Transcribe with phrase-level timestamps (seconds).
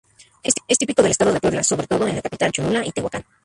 [0.67, 3.23] Es típico del estado de Puebla, sobre todo en la capital, Cholula y Tehuacán.